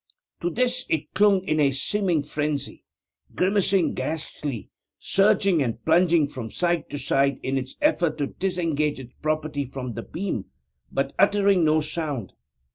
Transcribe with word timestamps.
To 0.39 0.49
this 0.49 0.87
it 0.89 1.13
clung 1.13 1.43
in 1.45 1.59
a 1.59 1.69
seeming 1.69 2.23
frenzy, 2.23 2.85
grimacing 3.35 3.93
ghastly, 3.93 4.71
surging 4.97 5.61
and 5.61 5.85
plunging 5.85 6.27
from 6.27 6.49
side 6.49 6.89
to 6.89 6.97
side 6.97 7.39
in 7.43 7.55
its 7.55 7.75
efforts 7.83 8.17
to 8.17 8.25
disengage 8.25 8.99
its 8.99 9.13
property 9.21 9.63
from 9.63 9.93
the 9.93 10.01
beam, 10.01 10.45
but 10.91 11.13
uttering 11.19 11.63
no 11.63 11.81
sound. 11.81 12.33